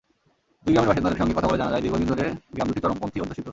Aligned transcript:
দুই 0.63 0.71
গ্রামের 0.75 0.89
বাসিন্দাদের 0.91 1.19
সঙ্গে 1.21 1.35
কথা 1.37 1.47
বলে 1.49 1.59
জানা 1.61 1.71
যায়, 1.73 1.83
দীর্ঘদিন 1.85 2.07
ধরে 2.11 2.23
গ্রাম 2.55 2.67
দুটি 2.69 2.81
চরমপন্থী–অধ্যুষিত। 2.83 3.47